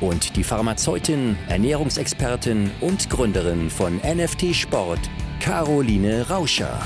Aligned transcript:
und 0.00 0.36
die 0.36 0.44
Pharmazeutin, 0.44 1.36
Ernährungsexpertin 1.48 2.70
und 2.80 3.10
Gründerin 3.10 3.70
von 3.70 3.96
NFT 3.96 4.54
Sport, 4.54 5.00
Caroline 5.40 6.28
Rauscher. 6.28 6.80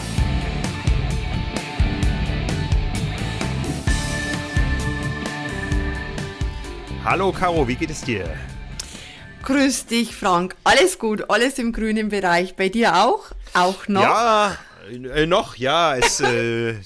Hallo 7.04 7.32
Caro, 7.32 7.66
wie 7.66 7.74
geht 7.74 7.90
es 7.90 8.00
dir? 8.02 8.24
Grüß 9.42 9.86
dich, 9.86 10.14
Frank. 10.14 10.54
Alles 10.62 11.00
gut, 11.00 11.28
alles 11.28 11.58
im 11.58 11.72
grünen 11.72 12.10
Bereich. 12.10 12.54
Bei 12.54 12.68
dir 12.68 12.94
auch? 13.04 13.24
Auch 13.54 13.88
noch? 13.88 14.02
Ja, 14.02 14.56
äh, 14.88 15.26
noch, 15.26 15.56
ja. 15.56 15.96
Es, 15.96 16.20
äh, 16.20 16.76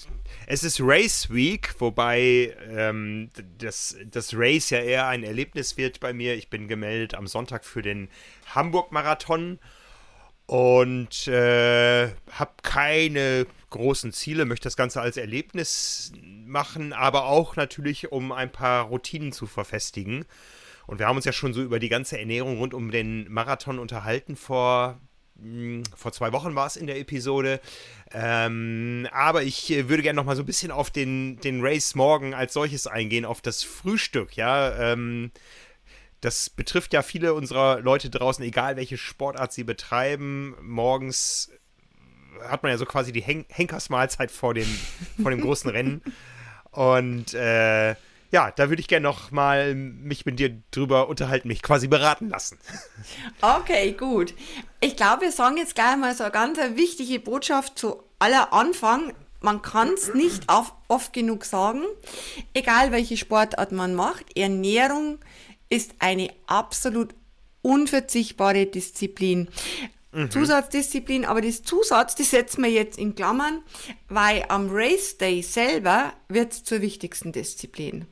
es 0.47 0.63
ist 0.63 0.81
Race 0.81 1.29
Week, 1.29 1.75
wobei 1.81 2.57
ähm, 2.71 3.31
das, 3.59 3.97
das 4.09 4.33
Race 4.33 4.71
ja 4.71 4.79
eher 4.79 5.09
ein 5.09 5.25
Erlebnis 5.25 5.77
wird 5.77 5.99
bei 5.99 6.13
mir. 6.13 6.35
Ich 6.35 6.49
bin 6.51 6.69
gemeldet 6.69 7.15
am 7.15 7.27
Sonntag 7.27 7.65
für 7.65 7.83
den 7.83 8.09
Hamburg-Marathon 8.55 9.59
und 10.47 11.27
äh, 11.27 12.09
habe 12.31 12.53
keine 12.63 13.47
großen 13.71 14.13
Ziele, 14.13 14.45
möchte 14.45 14.65
das 14.65 14.77
Ganze 14.77 15.01
als 15.01 15.17
Erlebnis 15.17 16.13
machen, 16.23 16.93
aber 16.93 17.25
auch 17.25 17.57
natürlich, 17.57 18.13
um 18.13 18.31
ein 18.31 18.53
paar 18.53 18.85
Routinen 18.85 19.33
zu 19.33 19.47
verfestigen. 19.49 20.25
Und 20.87 21.01
wir 21.01 21.09
haben 21.09 21.17
uns 21.17 21.25
ja 21.25 21.33
schon 21.33 21.55
so 21.55 21.63
über 21.63 21.81
die 21.81 21.89
ganze 21.89 22.21
Ernährung 22.21 22.59
rund 22.59 22.73
um 22.73 22.93
den 22.93 23.29
Marathon 23.33 23.81
unterhalten 23.81 24.37
vor 24.37 25.01
vor 25.95 26.13
zwei 26.13 26.33
Wochen 26.33 26.55
war 26.55 26.67
es 26.67 26.77
in 26.77 26.87
der 26.87 26.99
Episode. 26.99 27.61
Ähm, 28.13 29.07
aber 29.13 29.43
ich 29.43 29.71
äh, 29.71 29.89
würde 29.89 30.03
gerne 30.03 30.17
noch 30.17 30.25
mal 30.25 30.37
so 30.37 30.43
ein 30.43 30.47
bisschen 30.47 30.71
auf 30.71 30.91
den, 30.91 31.39
den 31.41 31.61
Race 31.61 31.95
morgen 31.95 32.35
als 32.35 32.53
solches 32.53 32.87
eingehen, 32.87 33.25
auf 33.25 33.41
das 33.41 33.63
Frühstück, 33.63 34.37
ja. 34.37 34.93
Ähm, 34.93 35.31
das 36.21 36.49
betrifft 36.49 36.93
ja 36.93 37.03
viele 37.03 37.35
unserer 37.35 37.81
Leute 37.81 38.11
draußen, 38.11 38.45
egal 38.45 38.77
welche 38.77 38.97
Sportart 38.97 39.53
sie 39.53 39.65
betreiben. 39.65 40.55
Morgens 40.63 41.51
hat 42.43 42.63
man 42.63 42.73
ja 42.73 42.79
so 42.79 42.87
quasi 42.87 43.13
die 43.13 43.23
Hen 43.23 43.45
Henkersmahlzeit 43.49 44.31
vor 44.31 44.55
dem, 44.55 44.69
vor 45.21 45.31
dem 45.31 45.41
großen 45.41 45.71
Rennen. 45.71 46.03
Und 46.71 47.35
äh, 47.35 47.95
ja, 48.31 48.51
da 48.51 48.69
würde 48.69 48.81
ich 48.81 48.89
gerne 48.89 49.05
noch 49.05 49.31
mal 49.31 49.75
mich 49.75 50.27
mit 50.27 50.39
dir 50.39 50.63
drüber 50.71 51.09
unterhalten, 51.09 51.49
mich 51.49 51.63
quasi 51.63 51.89
beraten 51.89 52.29
lassen. 52.29 52.59
Okay, 53.41 53.93
gut. 53.93 54.35
Ich 54.81 54.97
glaube, 54.97 55.23
wir 55.23 55.33
sagen 55.33 55.57
jetzt 55.57 55.75
gleich 55.75 55.97
mal 55.97 56.15
so 56.15 56.25
eine 56.25 56.33
ganz 56.33 56.59
wichtige 56.75 57.21
Botschaft 57.21 57.79
zu 57.79 58.03
aller 58.19 58.53
Anfang. 58.53 59.13
Man 59.41 59.63
kann 59.63 59.93
es 59.93 60.15
nicht 60.15 60.45
oft 60.89 61.13
genug 61.13 61.45
sagen, 61.45 61.83
egal 62.55 62.91
welche 62.91 63.17
Sportart 63.17 63.73
man 63.73 63.95
macht. 63.95 64.37
Ernährung 64.37 65.19
ist 65.69 65.95
eine 65.99 66.31
absolut 66.47 67.15
unverzichtbare 67.63 68.67
Disziplin. 68.67 69.49
Mhm. 70.13 70.31
Zusatzdisziplin, 70.31 71.25
aber 71.27 71.43
das 71.43 71.63
Zusatz, 71.63 72.15
das 72.15 72.31
setzen 72.31 72.63
wir 72.63 72.71
jetzt 72.71 72.99
in 72.99 73.15
Klammern, 73.15 73.63
weil 74.09 74.45
am 74.49 74.69
Race 74.71 75.19
Day 75.19 75.43
selber 75.43 76.15
wird 76.29 76.53
es 76.53 76.65
zur 76.65 76.81
wichtigsten 76.81 77.33
Disziplin. 77.33 78.07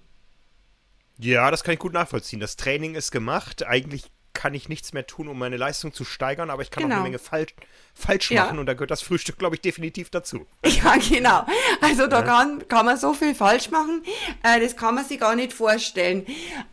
Ja, 1.18 1.50
das 1.50 1.64
kann 1.64 1.74
ich 1.74 1.80
gut 1.80 1.92
nachvollziehen. 1.92 2.40
Das 2.40 2.56
Training 2.56 2.94
ist 2.94 3.10
gemacht. 3.10 3.64
Eigentlich 3.66 4.10
kann 4.34 4.52
ich 4.52 4.68
nichts 4.68 4.92
mehr 4.92 5.06
tun, 5.06 5.28
um 5.28 5.38
meine 5.38 5.56
Leistung 5.56 5.94
zu 5.94 6.04
steigern, 6.04 6.50
aber 6.50 6.60
ich 6.62 6.70
kann 6.70 6.82
genau. 6.82 6.96
auch 6.96 6.98
eine 6.98 7.08
Menge 7.08 7.18
falsch, 7.18 7.54
falsch 7.94 8.30
ja. 8.30 8.44
machen 8.44 8.58
und 8.58 8.66
da 8.66 8.74
gehört 8.74 8.90
das 8.90 9.00
Frühstück, 9.00 9.38
glaube 9.38 9.54
ich, 9.54 9.62
definitiv 9.62 10.10
dazu. 10.10 10.46
Ja, 10.66 10.96
genau. 10.96 11.46
Also 11.80 12.08
da 12.08 12.20
ja. 12.20 12.26
kann, 12.26 12.68
kann 12.68 12.84
man 12.84 12.98
so 12.98 13.14
viel 13.14 13.34
falsch 13.34 13.70
machen, 13.70 14.02
äh, 14.42 14.60
das 14.60 14.76
kann 14.76 14.96
man 14.96 15.04
sich 15.04 15.20
gar 15.20 15.36
nicht 15.36 15.52
vorstellen. 15.52 16.26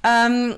Ähm, 0.03 0.57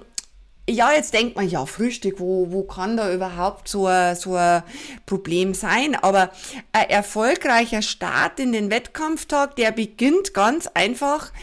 ja, 0.69 0.93
jetzt 0.93 1.13
denkt 1.13 1.35
man, 1.35 1.49
ja, 1.49 1.65
Frühstück, 1.65 2.21
wo, 2.21 2.51
wo 2.51 2.63
kann 2.63 2.95
da 2.95 3.13
überhaupt 3.13 3.67
so 3.67 3.87
ein, 3.87 4.15
so 4.15 4.35
ein 4.35 4.63
Problem 5.05 5.53
sein? 5.53 5.93
Aber 5.95 6.31
ein 6.71 6.89
erfolgreicher 6.89 7.81
Start 7.81 8.39
in 8.39 8.53
den 8.53 8.71
Wettkampftag, 8.71 9.57
der 9.57 9.71
beginnt 9.71 10.33
ganz 10.33 10.67
einfach. 10.67 11.33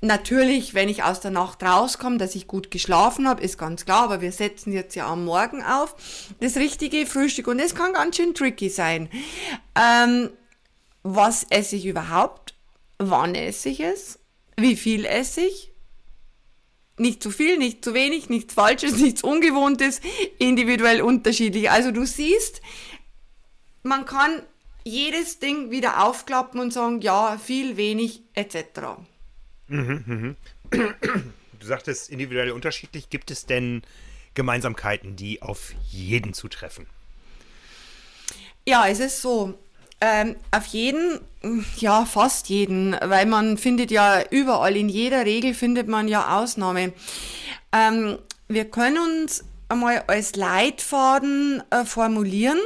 Natürlich, 0.00 0.72
wenn 0.72 0.88
ich 0.88 1.02
aus 1.02 1.20
der 1.20 1.30
Nacht 1.30 1.62
rauskomme, 1.62 2.16
dass 2.16 2.34
ich 2.34 2.46
gut 2.46 2.70
geschlafen 2.70 3.28
habe, 3.28 3.42
ist 3.42 3.58
ganz 3.58 3.84
klar, 3.84 4.04
aber 4.04 4.22
wir 4.22 4.32
setzen 4.32 4.72
jetzt 4.72 4.94
ja 4.94 5.06
am 5.06 5.26
Morgen 5.26 5.62
auf 5.62 5.94
das 6.40 6.56
richtige 6.56 7.04
Frühstück 7.04 7.48
und 7.48 7.58
das 7.58 7.74
kann 7.74 7.92
ganz 7.92 8.16
schön 8.16 8.32
tricky 8.32 8.70
sein. 8.70 9.10
Ähm, 9.78 10.30
was 11.02 11.44
esse 11.50 11.76
ich 11.76 11.84
überhaupt? 11.84 12.54
Wann 12.96 13.34
esse 13.34 13.68
ich 13.68 13.80
es? 13.80 14.18
Wie 14.56 14.76
viel 14.76 15.04
esse 15.04 15.42
ich? 15.42 15.69
Nicht 17.00 17.22
zu 17.22 17.30
viel, 17.30 17.56
nicht 17.58 17.84
zu 17.84 17.94
wenig, 17.94 18.28
nichts 18.28 18.54
Falsches, 18.54 18.96
nichts 18.98 19.22
Ungewohntes, 19.22 20.00
individuell 20.38 21.02
unterschiedlich. 21.02 21.70
Also 21.70 21.90
du 21.90 22.06
siehst, 22.06 22.60
man 23.82 24.04
kann 24.04 24.42
jedes 24.84 25.38
Ding 25.38 25.70
wieder 25.70 26.04
aufklappen 26.04 26.60
und 26.60 26.72
sagen, 26.72 27.00
ja, 27.00 27.38
viel, 27.38 27.76
wenig, 27.76 28.22
etc. 28.34 28.56
Mhm, 29.68 30.04
mhm. 30.06 30.36
Du 31.60 31.66
sagtest 31.66 32.08
individuell 32.08 32.52
unterschiedlich. 32.52 33.10
Gibt 33.10 33.30
es 33.30 33.44
denn 33.44 33.82
Gemeinsamkeiten, 34.32 35.14
die 35.14 35.42
auf 35.42 35.74
jeden 35.90 36.32
zutreffen? 36.32 36.86
Ja, 38.66 38.88
es 38.88 38.98
ist 38.98 39.20
so. 39.20 39.58
Ähm, 40.00 40.36
auf 40.50 40.66
jeden, 40.66 41.20
ja, 41.76 42.06
fast 42.06 42.48
jeden, 42.48 42.96
weil 43.02 43.26
man 43.26 43.58
findet 43.58 43.90
ja 43.90 44.22
überall, 44.30 44.76
in 44.76 44.88
jeder 44.88 45.26
Regel 45.26 45.52
findet 45.52 45.88
man 45.88 46.08
ja 46.08 46.38
Ausnahme. 46.40 46.92
Ähm, 47.72 48.18
wir 48.48 48.64
können 48.64 48.98
uns 48.98 49.44
einmal 49.68 50.04
als 50.06 50.36
Leitfaden 50.36 51.62
äh, 51.70 51.84
formulieren, 51.84 52.58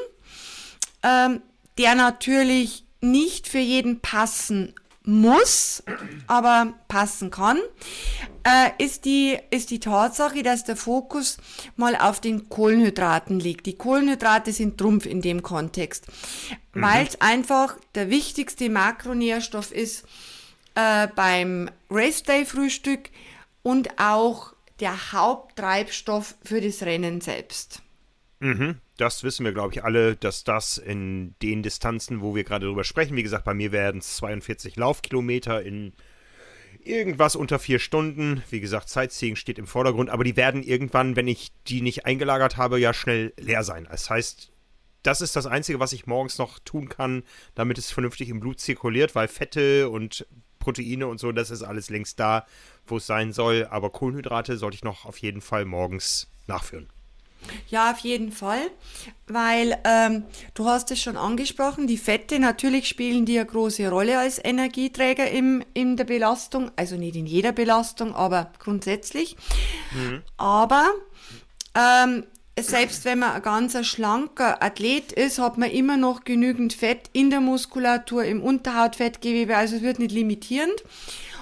ähm, 1.03 1.43
der 1.77 1.95
natürlich 1.97 2.85
nicht 3.01 3.49
für 3.49 3.59
jeden 3.59 4.01
passen 4.01 4.75
muss, 5.05 5.83
aber 6.27 6.75
passen 6.89 7.31
kann, 7.31 7.59
äh, 8.43 8.71
ist, 8.83 9.05
die, 9.05 9.39
ist 9.51 9.71
die 9.71 9.81
Tatsache, 9.81 10.43
dass 10.43 10.65
der 10.65 10.77
Fokus 10.77 11.37
mal 11.77 11.95
auf 11.97 12.21
den 12.21 12.49
Kohlenhydraten 12.49 13.39
liegt. 13.39 13.67
Die 13.67 13.77
Kohlenhydrate 13.77 14.53
sind 14.53 14.79
Trumpf 14.79 15.07
in 15.07 15.21
dem 15.21 15.43
Kontext, 15.43 16.07
mhm. 16.73 16.83
weil 16.83 17.07
es 17.07 17.21
einfach 17.21 17.77
der 17.95 18.09
wichtigste 18.09 18.71
Makronährstoff 18.71 19.73
ist 19.73 20.05
äh, 20.75 21.09
beim 21.15 21.71
Race 21.91 22.23
Day 22.23 22.47
Frühstück 22.47 23.11
und 23.63 23.99
auch 23.99 24.55
der 24.81 25.13
Haupttreibstoff 25.13 26.35
für 26.43 26.61
das 26.61 26.83
Rennen 26.83 27.21
selbst. 27.21 27.83
Mhm 28.41 28.81
das 28.97 29.25
wissen 29.25 29.45
wir, 29.45 29.53
glaube 29.53 29.75
ich, 29.75 29.85
alle, 29.85 30.17
dass 30.17 30.45
das 30.45 30.79
in 30.79 31.35
den 31.43 31.63
Distanzen, 31.63 32.21
wo 32.21 32.35
wir 32.35 32.45
gerade 32.45 32.67
drüber 32.67 32.85
sprechen, 32.85 33.17
wie 33.17 33.23
gesagt, 33.23 33.45
bei 33.45 33.55
mir 33.55 33.73
werden 33.73 33.99
es 33.99 34.17
42 34.17 34.77
Laufkilometer 34.77 35.63
in 35.63 35.93
irgendwas 36.85 37.35
unter 37.35 37.59
vier 37.59 37.79
Stunden. 37.79 38.43
Wie 38.51 38.61
gesagt, 38.61 38.89
Sightseeing 38.89 39.37
steht 39.37 39.59
im 39.59 39.67
Vordergrund, 39.67 40.11
aber 40.11 40.23
die 40.23 40.37
werden 40.37 40.63
irgendwann, 40.63 41.17
wenn 41.17 41.29
ich 41.29 41.53
die 41.67 41.81
nicht 41.81 42.07
eingelagert 42.07 42.57
habe, 42.57 42.79
ja 42.79 42.93
schnell 42.93 43.33
leer 43.39 43.65
sein. 43.65 43.89
Das 43.91 44.11
heißt, 44.11 44.53
das 45.03 45.21
ist 45.21 45.37
das 45.37 45.47
Einzige, 45.47 45.81
was 45.81 45.93
ich 45.93 46.07
morgens 46.07 46.39
noch 46.39 46.59
tun 46.61 46.89
kann, 46.89 47.25
damit 47.55 47.79
es 47.79 47.91
vernünftig 47.91 48.29
im 48.29 48.41
Blut 48.41 48.61
zirkuliert, 48.61 49.15
weil 49.15 49.29
Fette 49.29 49.89
und 49.91 50.27
Proteine 50.59 51.07
und 51.07 51.19
so, 51.19 51.33
das 51.33 51.51
ist 51.51 51.63
alles 51.63 51.91
längst 51.91 52.19
da, 52.21 52.47
wo 52.87 52.97
es 52.97 53.07
sein 53.07 53.33
soll. 53.33 53.67
Aber 53.71 53.91
Kohlenhydrate 53.91 54.57
sollte 54.57 54.77
ich 54.77 54.85
noch 54.85 55.05
auf 55.05 55.19
jeden 55.19 55.41
Fall 55.41 55.65
morgens 55.65 56.31
nachführen. 56.47 56.89
Ja, 57.69 57.91
auf 57.91 57.99
jeden 57.99 58.33
Fall, 58.33 58.71
weil 59.27 59.79
ähm, 59.85 60.25
du 60.55 60.67
hast 60.67 60.91
es 60.91 61.01
schon 61.01 61.17
angesprochen, 61.17 61.87
die 61.87 61.99
Fette 61.99 62.39
natürlich 62.39 62.89
spielen 62.89 63.27
die 63.27 63.39
eine 63.39 63.47
große 63.47 63.89
Rolle 63.89 64.19
als 64.19 64.43
Energieträger 64.43 65.31
im, 65.31 65.65
in 65.75 65.97
der 65.97 66.05
Belastung, 66.05 66.71
also 66.77 66.97
nicht 66.97 67.17
in 67.17 67.27
jeder 67.27 67.53
Belastung, 67.53 68.15
aber 68.15 68.53
grundsätzlich. 68.59 69.37
Mhm. 69.93 70.23
Aber 70.37 70.91
ähm, 71.75 72.25
selbst 72.61 73.05
wenn 73.05 73.19
man 73.19 73.33
ein 73.33 73.43
ganz 73.43 73.77
schlanker 73.87 74.63
Athlet 74.63 75.11
ist, 75.13 75.39
hat 75.39 75.59
man 75.59 75.71
immer 75.71 75.97
noch 75.97 76.25
genügend 76.25 76.73
Fett 76.73 77.11
in 77.13 77.31
der 77.31 77.41
Muskulatur, 77.41 78.25
im 78.25 78.43
Unterhautfettgewebe, 78.43 79.57
also 79.57 79.77
es 79.77 79.83
wird 79.83 79.99
nicht 79.99 80.13
limitierend. 80.13 80.85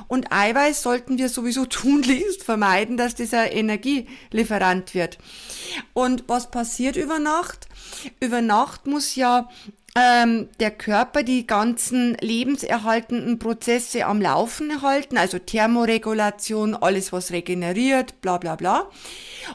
Und 0.09 0.33
Eiweiß 0.33 0.83
sollten 0.83 1.19
wir 1.19 1.29
sowieso 1.29 1.67
tunlichst 1.67 2.43
vermeiden, 2.43 2.97
dass 2.97 3.15
dieser 3.15 3.53
Energielieferant 3.53 4.95
wird. 4.95 5.19
Und 5.93 6.25
was 6.29 6.51
passiert 6.51 6.97
über 6.97 7.19
Nacht? 7.19 7.69
Über 8.21 8.41
Nacht 8.41 8.87
muss 8.87 9.15
ja 9.15 9.51
ähm, 9.95 10.49
der 10.59 10.71
Körper 10.71 11.23
die 11.23 11.47
ganzen 11.47 12.17
lebenserhaltenden 12.21 13.39
Prozesse 13.39 14.07
am 14.07 14.23
Laufen 14.23 14.81
halten, 14.81 15.19
also 15.19 15.39
Thermoregulation, 15.39 16.75
alles 16.75 17.13
was 17.13 17.31
regeneriert, 17.31 18.21
bla 18.23 18.39
bla 18.39 18.57
bla. 18.57 18.89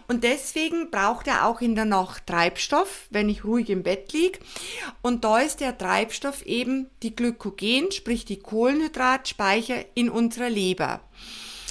Und 0.07 0.23
deswegen 0.23 0.91
braucht 0.91 1.27
er 1.27 1.47
auch 1.47 1.59
in 1.61 1.73
der 1.73 1.85
Nacht 1.85 2.27
Treibstoff, 2.27 3.07
wenn 3.09 3.29
ich 3.29 3.45
ruhig 3.45 3.69
im 3.71 3.81
Bett 3.81 4.13
liege. 4.13 4.39
Und 5.01 5.23
da 5.23 5.39
ist 5.39 5.59
der 5.59 5.75
Treibstoff 5.75 6.43
eben 6.45 6.89
die 7.01 7.15
Glykogen, 7.15 7.91
sprich 7.91 8.25
die 8.25 8.39
Kohlenhydratspeicher 8.39 9.85
in 9.95 10.09
unserer 10.09 10.49
Leber. 10.49 11.01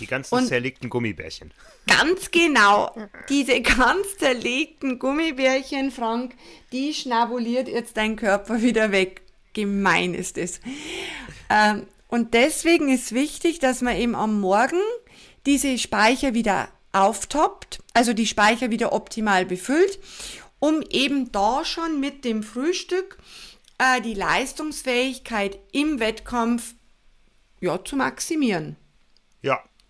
Die 0.00 0.06
ganzen 0.06 0.34
und 0.34 0.46
zerlegten 0.46 0.90
Gummibärchen. 0.90 1.52
Ganz 1.86 2.30
genau. 2.30 2.94
Diese 3.28 3.60
ganz 3.60 4.16
zerlegten 4.18 4.98
Gummibärchen, 4.98 5.90
Frank, 5.90 6.34
die 6.72 6.94
schnabuliert 6.94 7.68
jetzt 7.68 7.96
dein 7.96 8.16
Körper 8.16 8.62
wieder 8.62 8.92
weg. 8.92 9.22
Gemein 9.52 10.14
ist 10.14 10.36
es. 10.36 10.60
Ähm, 11.48 11.86
und 12.08 12.34
deswegen 12.34 12.88
ist 12.88 13.12
wichtig, 13.12 13.58
dass 13.58 13.80
man 13.80 13.96
eben 13.96 14.14
am 14.14 14.40
Morgen 14.40 14.80
diese 15.46 15.78
Speicher 15.78 16.34
wieder 16.34 16.68
auftoppt, 16.92 17.82
also 17.94 18.12
die 18.12 18.26
Speicher 18.26 18.70
wieder 18.70 18.92
optimal 18.92 19.44
befüllt, 19.44 19.98
um 20.58 20.82
eben 20.90 21.32
da 21.32 21.64
schon 21.64 22.00
mit 22.00 22.24
dem 22.24 22.42
Frühstück 22.42 23.18
äh, 23.78 24.00
die 24.00 24.14
Leistungsfähigkeit 24.14 25.58
im 25.72 26.00
Wettkampf 26.00 26.74
ja, 27.60 27.82
zu 27.84 27.96
maximieren. 27.96 28.76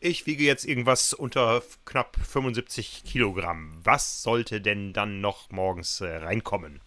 Ich 0.00 0.26
wiege 0.26 0.44
jetzt 0.44 0.64
irgendwas 0.64 1.14
unter 1.14 1.62
knapp 1.84 2.16
75 2.22 3.04
Kilogramm. 3.04 3.72
Was 3.82 4.22
sollte 4.22 4.60
denn 4.60 4.92
dann 4.92 5.20
noch 5.20 5.50
morgens 5.50 6.00
äh, 6.00 6.16
reinkommen? 6.16 6.80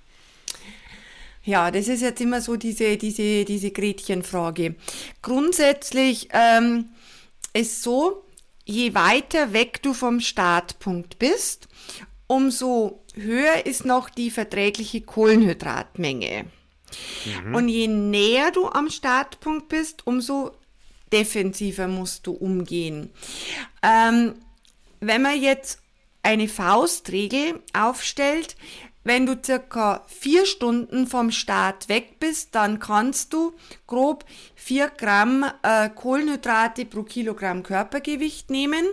Ja, 1.43 1.71
das 1.71 1.87
ist 1.87 2.01
jetzt 2.01 2.21
immer 2.21 2.41
so 2.41 2.57
diese, 2.57 2.97
diese, 2.97 3.45
diese 3.45 3.71
Gretchenfrage. 3.71 4.75
Grundsätzlich 5.21 6.29
ähm, 6.31 6.89
ist 7.53 7.81
so, 7.81 8.23
je 8.65 8.93
weiter 8.93 9.53
weg 9.53 9.81
du 9.81 9.93
vom 9.93 10.19
Startpunkt 10.19 11.17
bist, 11.17 11.67
umso 12.27 13.03
höher 13.15 13.65
ist 13.65 13.85
noch 13.85 14.09
die 14.09 14.29
verträgliche 14.29 15.01
Kohlenhydratmenge. 15.01 16.45
Mhm. 17.43 17.55
Und 17.55 17.69
je 17.69 17.87
näher 17.87 18.51
du 18.51 18.67
am 18.67 18.89
Startpunkt 18.89 19.69
bist, 19.69 20.05
umso 20.05 20.51
defensiver 21.11 21.87
musst 21.87 22.27
du 22.27 22.31
umgehen. 22.31 23.09
Ähm, 23.83 24.35
wenn 24.99 25.21
man 25.21 25.41
jetzt 25.41 25.79
eine 26.23 26.47
Faustregel 26.47 27.61
aufstellt, 27.73 28.55
wenn 29.03 29.25
du 29.25 29.37
circa 29.43 30.03
vier 30.07 30.45
Stunden 30.45 31.07
vom 31.07 31.31
Start 31.31 31.89
weg 31.89 32.19
bist, 32.19 32.53
dann 32.53 32.79
kannst 32.79 33.33
du 33.33 33.53
grob 33.87 34.25
vier 34.55 34.89
Gramm 34.89 35.45
äh, 35.63 35.89
Kohlenhydrate 35.89 36.85
pro 36.85 37.03
Kilogramm 37.03 37.63
Körpergewicht 37.63 38.49
nehmen. 38.49 38.85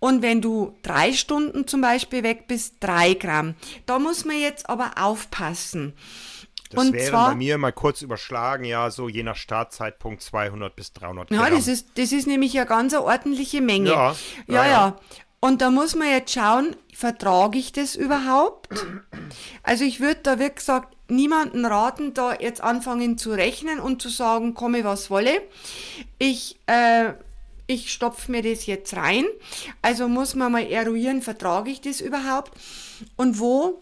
Und 0.00 0.22
wenn 0.22 0.40
du 0.40 0.76
drei 0.82 1.12
Stunden 1.12 1.66
zum 1.66 1.80
Beispiel 1.80 2.22
weg 2.22 2.46
bist, 2.48 2.76
drei 2.80 3.14
Gramm. 3.14 3.54
Da 3.84 3.98
muss 3.98 4.24
man 4.24 4.40
jetzt 4.40 4.68
aber 4.68 4.92
aufpassen. 4.96 5.92
Das 6.70 6.84
und 6.84 6.92
wären 6.92 7.08
zwar, 7.08 7.30
bei 7.30 7.34
mir 7.36 7.58
mal 7.58 7.72
kurz 7.72 8.02
überschlagen, 8.02 8.64
ja, 8.64 8.90
so 8.90 9.08
je 9.08 9.22
nach 9.22 9.36
Startzeitpunkt 9.36 10.22
200 10.22 10.76
bis 10.76 10.92
300 10.92 11.28
Gramm. 11.28 11.38
Ja, 11.38 11.50
das 11.50 11.66
ist, 11.66 11.98
das 11.98 12.12
ist 12.12 12.26
nämlich 12.26 12.56
eine 12.56 12.66
ganz 12.66 12.94
ordentliche 12.94 13.60
Menge. 13.60 13.90
Ja, 13.90 14.14
ja, 14.46 14.64
ja. 14.64 14.66
ja. 14.66 14.96
Und 15.40 15.62
da 15.62 15.70
muss 15.70 15.94
man 15.94 16.08
jetzt 16.08 16.32
schauen, 16.32 16.74
vertrage 16.92 17.58
ich 17.58 17.72
das 17.72 17.94
überhaupt? 17.94 18.68
Also 19.62 19.84
ich 19.84 20.00
würde 20.00 20.20
da, 20.22 20.38
wie 20.40 20.50
gesagt, 20.50 20.96
niemanden 21.08 21.64
raten, 21.64 22.12
da 22.12 22.34
jetzt 22.34 22.60
anfangen 22.60 23.18
zu 23.18 23.30
rechnen 23.30 23.78
und 23.78 24.02
zu 24.02 24.08
sagen, 24.08 24.54
komme 24.54 24.82
was 24.82 25.10
wolle. 25.10 25.42
Ich, 26.18 26.58
äh, 26.66 27.12
ich 27.68 27.92
stopfe 27.92 28.32
mir 28.32 28.42
das 28.42 28.66
jetzt 28.66 28.96
rein. 28.96 29.26
Also 29.80 30.08
muss 30.08 30.34
man 30.34 30.50
mal 30.50 30.66
eruieren, 30.66 31.22
vertrage 31.22 31.70
ich 31.70 31.80
das 31.80 32.00
überhaupt? 32.00 32.52
Und 33.16 33.38
wo 33.38 33.80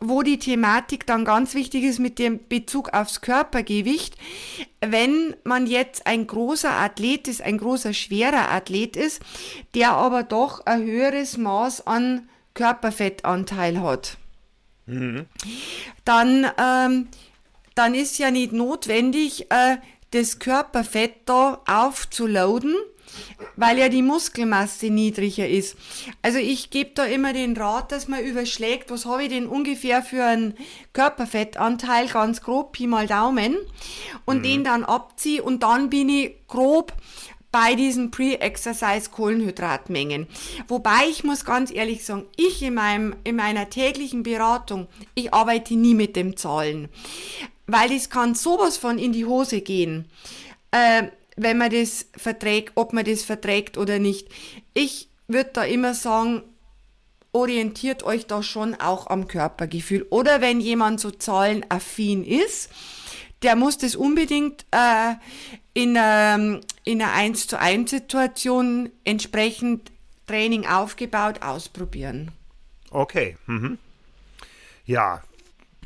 wo 0.00 0.22
die 0.22 0.38
Thematik 0.38 1.06
dann 1.06 1.24
ganz 1.24 1.54
wichtig 1.54 1.84
ist 1.84 1.98
mit 1.98 2.18
dem 2.18 2.40
Bezug 2.48 2.94
aufs 2.94 3.20
Körpergewicht. 3.20 4.16
Wenn 4.80 5.36
man 5.44 5.66
jetzt 5.66 6.06
ein 6.06 6.26
großer 6.26 6.70
Athlet 6.70 7.28
ist, 7.28 7.42
ein 7.42 7.58
großer, 7.58 7.92
schwerer 7.92 8.50
Athlet 8.50 8.96
ist, 8.96 9.20
der 9.74 9.92
aber 9.92 10.22
doch 10.22 10.64
ein 10.64 10.82
höheres 10.82 11.36
Maß 11.36 11.86
an 11.86 12.28
Körperfettanteil 12.54 13.80
hat, 13.80 14.16
mhm. 14.86 15.26
dann, 16.04 16.50
ähm, 16.58 17.08
dann 17.74 17.94
ist 17.94 18.18
ja 18.18 18.30
nicht 18.30 18.52
notwendig, 18.52 19.50
äh, 19.50 19.76
das 20.12 20.38
Körperfett 20.38 21.12
da 21.26 21.60
aufzuladen, 21.66 22.74
weil 23.56 23.78
ja 23.78 23.88
die 23.88 24.02
Muskelmasse 24.02 24.90
niedriger 24.90 25.48
ist. 25.48 25.76
Also 26.22 26.38
ich 26.38 26.70
gebe 26.70 26.90
da 26.94 27.04
immer 27.04 27.32
den 27.32 27.56
Rat, 27.56 27.92
dass 27.92 28.08
man 28.08 28.24
überschlägt, 28.24 28.90
was 28.90 29.06
habe 29.06 29.24
ich 29.24 29.28
denn 29.30 29.46
ungefähr 29.46 30.02
für 30.02 30.24
einen 30.24 30.54
Körperfettanteil, 30.92 32.08
ganz 32.08 32.40
grob, 32.42 32.72
Pi 32.72 32.86
mal 32.86 33.06
Daumen, 33.06 33.56
und 34.24 34.38
mhm. 34.38 34.42
den 34.42 34.64
dann 34.64 34.84
abziehe 34.84 35.42
und 35.42 35.62
dann 35.62 35.90
bin 35.90 36.08
ich 36.08 36.34
grob 36.48 36.92
bei 37.52 37.74
diesen 37.74 38.10
Pre-Exercise 38.10 39.10
Kohlenhydratmengen. 39.10 40.26
Wobei 40.68 41.08
ich 41.10 41.24
muss 41.24 41.44
ganz 41.44 41.72
ehrlich 41.72 42.04
sagen, 42.04 42.26
ich 42.36 42.62
in, 42.62 42.74
meinem, 42.74 43.16
in 43.24 43.36
meiner 43.36 43.68
täglichen 43.70 44.22
Beratung, 44.22 44.86
ich 45.14 45.34
arbeite 45.34 45.74
nie 45.74 45.94
mit 45.94 46.16
den 46.16 46.36
Zahlen, 46.36 46.88
weil 47.66 47.92
es 47.92 48.10
kann 48.10 48.34
sowas 48.34 48.76
von 48.76 48.98
in 48.98 49.12
die 49.12 49.26
Hose 49.26 49.60
gehen. 49.60 50.06
Äh, 50.70 51.08
wenn 51.42 51.58
man 51.58 51.70
das 51.70 52.06
verträgt, 52.16 52.72
ob 52.74 52.92
man 52.92 53.04
das 53.04 53.22
verträgt 53.22 53.78
oder 53.78 53.98
nicht. 53.98 54.28
Ich 54.74 55.08
würde 55.26 55.50
da 55.52 55.64
immer 55.64 55.94
sagen, 55.94 56.42
orientiert 57.32 58.02
euch 58.02 58.26
da 58.26 58.42
schon 58.42 58.74
auch 58.74 59.06
am 59.06 59.28
Körpergefühl. 59.28 60.06
Oder 60.10 60.40
wenn 60.40 60.60
jemand 60.60 61.00
so 61.00 61.10
zahlenaffin 61.10 62.24
ist, 62.24 62.70
der 63.42 63.56
muss 63.56 63.78
das 63.78 63.96
unbedingt 63.96 64.66
äh, 64.70 65.14
in, 65.72 65.96
ähm, 65.98 66.60
in 66.84 67.00
einer 67.00 67.12
1 67.12 67.46
zu 67.46 67.58
1 67.58 67.90
Situation 67.90 68.90
entsprechend 69.04 69.90
Training 70.26 70.66
aufgebaut 70.66 71.42
ausprobieren. 71.42 72.32
Okay. 72.90 73.36
Mhm. 73.46 73.78
Ja, 74.84 75.22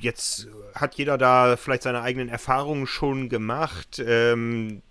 jetzt 0.00 0.48
hat 0.74 0.94
jeder 0.96 1.18
da 1.18 1.56
vielleicht 1.56 1.82
seine 1.82 2.02
eigenen 2.02 2.28
Erfahrungen 2.28 2.86
schon 2.86 3.28
gemacht. 3.28 4.02
Ähm, 4.04 4.82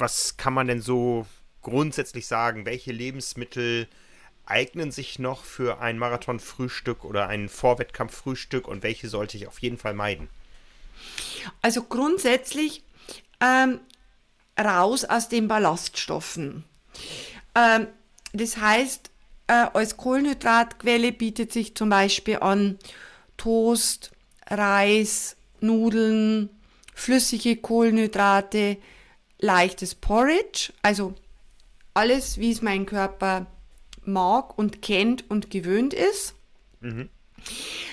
was 0.00 0.36
kann 0.36 0.54
man 0.54 0.66
denn 0.66 0.80
so 0.80 1.26
grundsätzlich 1.62 2.26
sagen? 2.26 2.66
Welche 2.66 2.92
Lebensmittel 2.92 3.88
eignen 4.46 4.90
sich 4.90 5.18
noch 5.18 5.44
für 5.44 5.80
ein 5.80 5.98
Marathonfrühstück 5.98 7.04
oder 7.04 7.28
ein 7.28 7.48
Vorwettkampffrühstück 7.48 8.66
und 8.66 8.82
welche 8.82 9.08
sollte 9.08 9.36
ich 9.36 9.46
auf 9.46 9.60
jeden 9.60 9.78
Fall 9.78 9.94
meiden? 9.94 10.28
Also 11.62 11.82
grundsätzlich 11.82 12.82
ähm, 13.40 13.80
raus 14.58 15.04
aus 15.04 15.28
den 15.28 15.48
Ballaststoffen. 15.48 16.64
Ähm, 17.54 17.86
das 18.32 18.56
heißt, 18.56 19.10
äh, 19.46 19.52
als 19.72 19.96
Kohlenhydratquelle 19.96 21.12
bietet 21.12 21.52
sich 21.52 21.74
zum 21.74 21.88
Beispiel 21.88 22.38
an 22.38 22.78
Toast, 23.36 24.12
Reis, 24.48 25.36
Nudeln, 25.60 26.50
flüssige 26.94 27.56
Kohlenhydrate, 27.56 28.76
leichtes 29.40 29.94
Porridge, 29.94 30.72
also 30.82 31.14
alles, 31.94 32.38
wie 32.38 32.52
es 32.52 32.62
mein 32.62 32.86
Körper 32.86 33.46
mag 34.04 34.56
und 34.58 34.82
kennt 34.82 35.28
und 35.30 35.50
gewöhnt 35.50 35.94
ist. 35.94 36.34
Mhm. 36.80 37.08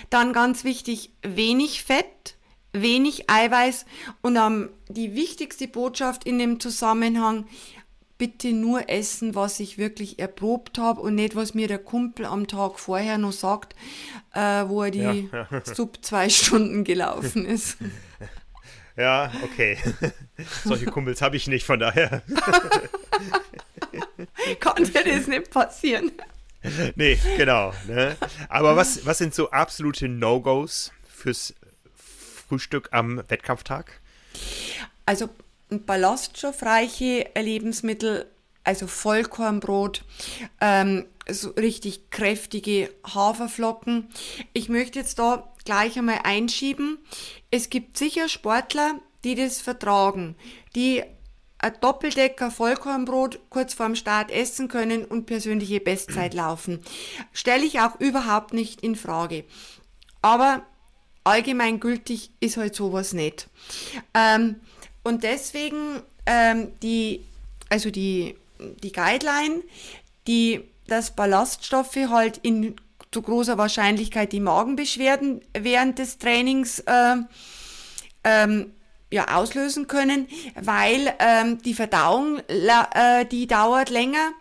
Dann 0.10 0.34
ganz 0.34 0.64
wichtig, 0.64 1.12
wenig 1.22 1.84
Fett, 1.84 2.36
wenig 2.74 3.30
Eiweiß 3.30 3.86
und 4.22 4.36
ähm, 4.36 4.70
die 4.90 5.16
wichtigste 5.16 5.68
Botschaft 5.68 6.26
in 6.26 6.38
dem 6.38 6.60
Zusammenhang, 6.60 7.46
bitte 8.18 8.52
nur 8.52 8.90
essen, 8.90 9.36
was 9.36 9.60
ich 9.60 9.78
wirklich 9.78 10.20
erprobt 10.20 10.80
habe 10.80 11.02
und 11.02 11.16
nicht, 11.16 11.36
was 11.36 11.54
mir 11.54 11.68
der 11.68 11.80
Kumpel 11.80 12.26
am 12.26 12.48
Tag 12.48 12.80
vorher 12.80 13.18
noch 13.18 13.32
sagt, 13.32 13.76
äh, 14.34 14.68
wo 14.68 14.84
er 14.84 14.92
die 14.92 15.30
ja, 15.32 15.48
sub 15.64 16.04
zwei 16.04 16.30
Stunden 16.30 16.84
gelaufen 16.84 17.46
ist. 17.46 17.78
Ja, 18.98 19.32
okay. 19.44 19.78
Solche 20.64 20.86
Kumpels 20.86 21.22
habe 21.22 21.38
ich 21.38 21.48
nicht, 21.48 21.66
von 21.66 21.80
daher. 21.80 22.24
Konnte 24.60 24.92
das 24.92 25.28
nicht 25.28 25.52
passieren? 25.52 26.12
nee, 26.96 27.20
genau. 27.38 27.74
Ne? 27.88 28.18
Aber 28.50 28.76
was, 28.76 29.06
was 29.06 29.20
sind 29.20 29.36
so 29.36 29.52
absolute 29.52 30.10
No-Gos 30.10 30.92
fürs 31.08 31.54
Frühstück 32.48 32.90
am 32.92 33.22
Wettkampftag? 33.28 34.02
Also 35.06 35.30
ballaststoffreiche 35.70 37.30
Lebensmittel, 37.38 38.26
also 38.64 38.88
Vollkornbrot, 38.88 40.04
ähm, 40.60 41.06
so 41.30 41.52
richtig 41.52 42.10
kräftige 42.10 42.90
Haferflocken. 43.06 44.10
Ich 44.54 44.70
möchte 44.70 45.00
jetzt 45.00 45.20
da 45.20 45.54
gleich 45.68 45.98
einmal 45.98 46.22
einschieben. 46.24 46.98
Es 47.52 47.70
gibt 47.70 47.98
sicher 47.98 48.30
Sportler, 48.30 49.02
die 49.26 49.36
das 49.36 49.60
vertragen, 49.60 50.38
die 50.76 51.04
ein 51.60 51.74
Doppeldecker 51.82 52.52
Vollkornbrot 52.52 53.40
kurz 53.50 53.74
vorm 53.74 53.96
Start 53.96 54.32
essen 54.32 54.70
können 54.70 55.04
und 55.04 55.26
persönliche 55.26 55.82
Bestzeit 55.82 56.34
laufen. 56.34 56.80
Stelle 57.34 57.66
ich 57.66 57.82
auch 57.82 58.00
überhaupt 58.00 58.54
nicht 58.54 58.82
in 58.82 58.96
Frage. 58.96 59.44
Aber 60.22 60.66
allgemeingültig 61.26 62.32
ist 62.40 62.56
halt 62.56 62.74
sowas 62.74 63.12
nicht. 63.12 63.50
Ähm, 64.14 64.56
und 65.04 65.24
deswegen 65.24 66.02
ähm, 66.26 66.72
die, 66.82 67.26
also 67.68 67.92
die, 67.92 68.38
die 68.84 68.94
Guideline, 68.94 69.64
die 70.28 70.64
dass 70.88 71.14
Ballaststoffe 71.14 71.98
halt 72.10 72.38
in 72.38 72.78
zu 73.18 73.24
großer 73.24 73.58
Wahrscheinlichkeit 73.58 74.32
die 74.32 74.40
Magenbeschwerden 74.40 75.42
während 75.58 75.98
des 75.98 76.20
Trainings 76.20 76.78
äh, 76.82 77.16
ähm, 78.24 78.74
ja, 79.10 79.36
auslösen 79.36 79.88
können, 79.88 80.28
weil 80.54 81.16
ähm, 81.18 81.60
die 81.64 81.74
Verdauung 81.74 82.38
äh, 82.48 83.26
die 83.26 83.48
dauert 83.48 83.90
länger 83.90 84.34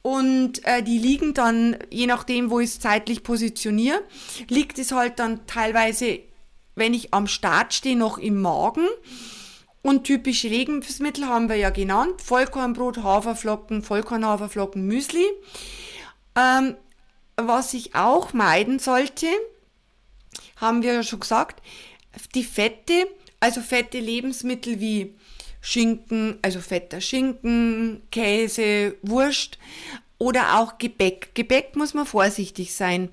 und 0.00 0.64
äh, 0.64 0.82
die 0.82 0.96
liegen 0.96 1.34
dann, 1.34 1.76
je 1.90 2.06
nachdem, 2.06 2.50
wo 2.50 2.60
ich 2.60 2.70
es 2.70 2.80
zeitlich 2.80 3.24
positioniere, 3.24 4.00
liegt 4.48 4.78
es 4.78 4.92
halt 4.92 5.18
dann 5.18 5.46
teilweise, 5.46 6.20
wenn 6.76 6.94
ich 6.94 7.12
am 7.12 7.26
Start 7.26 7.74
stehe, 7.74 7.96
noch 7.96 8.16
im 8.16 8.40
Magen. 8.40 8.86
Und 9.82 10.04
typische 10.04 10.48
Lebensmittel 10.48 11.26
haben 11.26 11.50
wir 11.50 11.56
ja 11.56 11.68
genannt. 11.68 12.22
Vollkornbrot, 12.22 13.02
Haferflocken, 13.02 13.82
Vollkornhaferflocken, 13.82 14.86
Müsli. 14.86 15.26
Ähm, 16.36 16.76
was 17.36 17.74
ich 17.74 17.94
auch 17.94 18.32
meiden 18.32 18.78
sollte, 18.78 19.26
haben 20.56 20.82
wir 20.82 20.94
ja 20.94 21.02
schon 21.02 21.20
gesagt, 21.20 21.62
die 22.34 22.44
Fette, 22.44 23.08
also 23.40 23.60
fette 23.60 23.98
Lebensmittel 23.98 24.80
wie 24.80 25.14
Schinken, 25.60 26.38
also 26.42 26.60
fetter 26.60 27.00
Schinken, 27.00 28.02
Käse, 28.10 28.96
Wurst 29.02 29.58
oder 30.18 30.58
auch 30.58 30.78
Gebäck. 30.78 31.34
Gebäck 31.34 31.74
muss 31.76 31.94
man 31.94 32.06
vorsichtig 32.06 32.74
sein, 32.74 33.08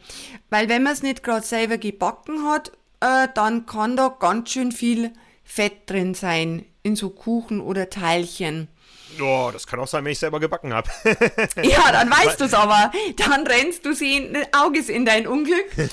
weil 0.49 0.69
wenn 0.69 0.83
man 0.83 0.93
es 0.93 1.03
nicht 1.03 1.23
gerade 1.23 1.45
selber 1.45 1.77
gebacken 1.77 2.45
hat, 2.45 2.71
äh, 2.99 3.27
dann 3.33 3.65
kann 3.65 3.95
da 3.95 4.09
ganz 4.09 4.51
schön 4.51 4.71
viel 4.71 5.11
Fett 5.43 5.89
drin 5.89 6.13
sein 6.13 6.65
in 6.83 6.95
so 6.95 7.09
Kuchen 7.09 7.61
oder 7.61 7.89
Teilchen. 7.89 8.67
Oh, 9.19 9.49
das 9.51 9.67
kann 9.67 9.79
auch 9.79 9.87
sein, 9.87 10.03
wenn 10.05 10.11
ich 10.11 10.19
selber 10.19 10.39
gebacken 10.39 10.73
habe. 10.73 10.89
ja, 11.63 11.91
dann 11.91 12.09
weißt 12.11 12.39
du 12.39 12.45
es 12.45 12.53
aber. 12.53 12.91
Dann 13.17 13.45
rennst 13.45 13.85
du 13.85 13.93
sehen 13.93 14.37
Auges 14.51 14.89
in 14.89 15.05
dein 15.05 15.27
Unglück. 15.27 15.77
Äh, 15.77 15.89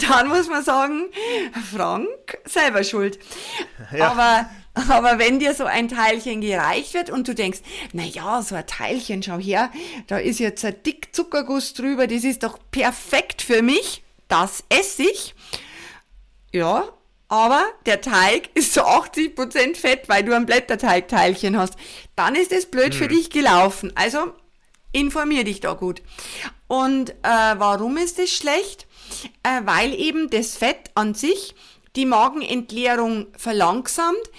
dann 0.08 0.28
muss 0.28 0.48
man 0.48 0.64
sagen, 0.64 1.10
Frank, 1.74 2.38
selber 2.44 2.84
schuld. 2.84 3.18
Ja. 3.92 4.10
Aber, 4.10 4.50
aber 4.90 5.18
wenn 5.18 5.38
dir 5.38 5.54
so 5.54 5.64
ein 5.64 5.88
Teilchen 5.88 6.40
gereicht 6.40 6.94
wird 6.94 7.10
und 7.10 7.28
du 7.28 7.34
denkst, 7.34 7.60
na 7.92 8.02
ja, 8.02 8.42
so 8.42 8.54
ein 8.54 8.66
Teilchen, 8.66 9.22
schau 9.22 9.38
her, 9.38 9.70
da 10.06 10.18
ist 10.18 10.40
jetzt 10.40 10.64
ein 10.64 10.82
dick 10.84 11.14
Zuckerguss 11.14 11.74
drüber, 11.74 12.06
das 12.06 12.24
ist 12.24 12.42
doch 12.42 12.58
perfekt 12.70 13.42
für 13.42 13.62
mich, 13.62 14.02
das 14.28 14.64
esse 14.68 15.04
ich. 15.04 15.34
Ja, 16.52 16.84
aber 17.34 17.64
der 17.84 18.00
Teig 18.00 18.50
ist 18.54 18.74
zu 18.74 18.86
80% 18.86 19.74
Fett, 19.74 20.08
weil 20.08 20.22
du 20.22 20.36
ein 20.36 20.46
Blätterteigteilchen 20.46 21.58
hast. 21.58 21.74
Dann 22.14 22.36
ist 22.36 22.52
es 22.52 22.66
blöd 22.66 22.92
hm. 22.92 22.92
für 22.92 23.08
dich 23.08 23.28
gelaufen. 23.28 23.90
Also 23.96 24.32
informier 24.92 25.42
dich 25.42 25.58
da 25.58 25.72
gut. 25.72 26.00
Und 26.68 27.10
äh, 27.10 27.14
warum 27.24 27.96
ist 27.96 28.20
es 28.20 28.30
schlecht? 28.32 28.86
Äh, 29.42 29.62
weil 29.64 29.94
eben 29.94 30.30
das 30.30 30.56
Fett 30.56 30.92
an 30.94 31.14
sich 31.14 31.56
die 31.96 32.06
Magenentleerung 32.06 33.26
verlangsamt. 33.36 34.30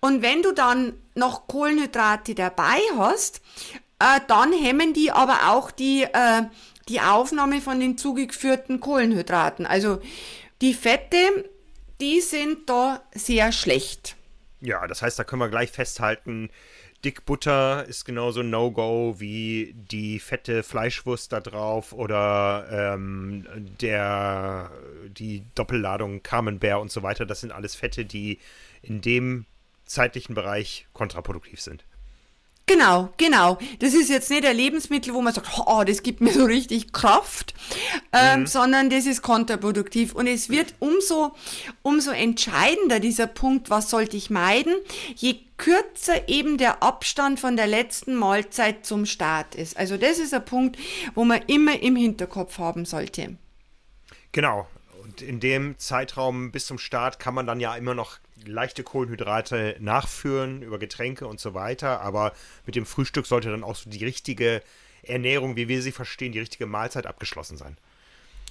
Und 0.00 0.22
wenn 0.22 0.42
du 0.42 0.52
dann 0.52 0.94
noch 1.16 1.48
Kohlenhydrate 1.48 2.36
dabei 2.36 2.78
hast, 2.96 3.40
äh, 3.98 4.20
dann 4.28 4.52
hemmen 4.52 4.92
die 4.92 5.10
aber 5.10 5.50
auch 5.50 5.72
die, 5.72 6.04
äh, 6.04 6.42
die 6.88 7.00
Aufnahme 7.00 7.60
von 7.60 7.80
den 7.80 7.98
zugeführten 7.98 8.78
Kohlenhydraten. 8.78 9.66
Also 9.66 9.98
die 10.60 10.72
Fette 10.72 11.50
die 12.04 12.20
sind 12.20 12.68
da 12.68 13.02
sehr 13.14 13.50
schlecht. 13.50 14.14
Ja, 14.60 14.86
das 14.86 15.00
heißt, 15.00 15.18
da 15.18 15.24
können 15.24 15.40
wir 15.40 15.48
gleich 15.48 15.70
festhalten, 15.70 16.50
Dickbutter 17.02 17.84
ist 17.86 18.04
genauso 18.04 18.42
No-Go 18.42 19.16
wie 19.18 19.74
die 19.74 20.18
fette 20.18 20.62
Fleischwurst 20.62 21.32
da 21.32 21.40
drauf 21.40 21.92
oder 21.92 22.66
ähm, 22.70 23.46
der, 23.80 24.70
die 25.08 25.44
Doppelladung 25.54 26.22
Camembert 26.22 26.80
und 26.80 26.90
so 26.90 27.02
weiter. 27.02 27.26
Das 27.26 27.40
sind 27.40 27.52
alles 27.52 27.74
Fette, 27.74 28.04
die 28.06 28.38
in 28.80 29.02
dem 29.02 29.44
zeitlichen 29.84 30.34
Bereich 30.34 30.86
kontraproduktiv 30.94 31.60
sind. 31.60 31.84
Genau, 32.66 33.10
genau. 33.18 33.58
Das 33.80 33.92
ist 33.92 34.08
jetzt 34.08 34.30
nicht 34.30 34.46
ein 34.46 34.56
Lebensmittel, 34.56 35.12
wo 35.12 35.20
man 35.20 35.34
sagt, 35.34 35.48
oh, 35.66 35.84
das 35.84 36.02
gibt 36.02 36.22
mir 36.22 36.32
so 36.32 36.44
richtig 36.44 36.92
Kraft, 36.92 37.52
ähm, 38.12 38.40
mhm. 38.40 38.46
sondern 38.46 38.88
das 38.88 39.04
ist 39.04 39.20
kontraproduktiv. 39.20 40.14
Und 40.14 40.26
es 40.26 40.48
wird 40.48 40.74
umso, 40.78 41.34
umso 41.82 42.10
entscheidender, 42.10 43.00
dieser 43.00 43.26
Punkt, 43.26 43.68
was 43.68 43.90
sollte 43.90 44.16
ich 44.16 44.30
meiden, 44.30 44.74
je 45.14 45.40
kürzer 45.58 46.26
eben 46.28 46.56
der 46.56 46.82
Abstand 46.82 47.38
von 47.38 47.56
der 47.56 47.66
letzten 47.66 48.14
Mahlzeit 48.14 48.86
zum 48.86 49.04
Start 49.04 49.54
ist. 49.54 49.76
Also 49.76 49.98
das 49.98 50.18
ist 50.18 50.32
ein 50.32 50.44
Punkt, 50.44 50.78
wo 51.14 51.24
man 51.24 51.42
immer 51.46 51.80
im 51.80 51.96
Hinterkopf 51.96 52.58
haben 52.58 52.86
sollte. 52.86 53.36
Genau. 54.32 54.66
Und 55.02 55.20
in 55.20 55.38
dem 55.38 55.78
Zeitraum 55.78 56.50
bis 56.50 56.66
zum 56.66 56.78
Start 56.78 57.18
kann 57.18 57.34
man 57.34 57.46
dann 57.46 57.60
ja 57.60 57.76
immer 57.76 57.94
noch 57.94 58.18
leichte 58.46 58.82
Kohlenhydrate 58.82 59.76
nachführen 59.80 60.62
über 60.62 60.78
Getränke 60.78 61.26
und 61.26 61.40
so 61.40 61.54
weiter, 61.54 62.00
aber 62.00 62.32
mit 62.66 62.76
dem 62.76 62.86
Frühstück 62.86 63.26
sollte 63.26 63.50
dann 63.50 63.64
auch 63.64 63.76
so 63.76 63.90
die 63.90 64.04
richtige 64.04 64.62
Ernährung, 65.02 65.56
wie 65.56 65.68
wir 65.68 65.82
sie 65.82 65.92
verstehen, 65.92 66.32
die 66.32 66.40
richtige 66.40 66.66
Mahlzeit 66.66 67.06
abgeschlossen 67.06 67.56
sein. 67.56 67.76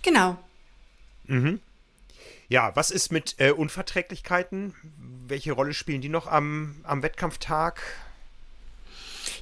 Genau. 0.02 0.38
Mhm. 1.26 1.60
Ja, 2.50 2.76
was 2.76 2.92
ist 2.92 3.12
mit 3.12 3.36
äh, 3.40 3.52
Unverträglichkeiten? 3.52 4.76
Welche 5.28 5.54
Rolle 5.54 5.74
spielen 5.74 6.02
die 6.02 6.10
noch 6.10 6.28
am, 6.28 6.76
am 6.84 7.02
Wettkampftag? 7.02 7.82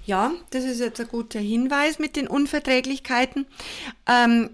Ja, 0.05 0.31
das 0.51 0.63
ist 0.63 0.79
jetzt 0.79 0.99
ein 0.99 1.07
guter 1.07 1.39
Hinweis 1.39 1.99
mit 1.99 2.15
den 2.15 2.27
Unverträglichkeiten. 2.27 3.45
Ähm, 4.07 4.51